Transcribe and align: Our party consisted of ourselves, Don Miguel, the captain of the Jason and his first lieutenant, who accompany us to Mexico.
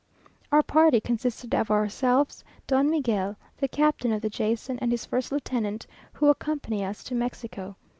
Our 0.51 0.63
party 0.63 0.99
consisted 0.99 1.53
of 1.53 1.69
ourselves, 1.69 2.43
Don 2.65 2.89
Miguel, 2.89 3.35
the 3.59 3.67
captain 3.67 4.11
of 4.11 4.23
the 4.23 4.31
Jason 4.31 4.79
and 4.79 4.89
his 4.89 5.05
first 5.05 5.31
lieutenant, 5.31 5.85
who 6.13 6.25
accompany 6.27 6.83
us 6.83 7.03
to 7.03 7.13
Mexico. 7.13 7.75